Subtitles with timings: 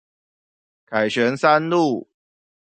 [0.87, 2.09] 凱旋三路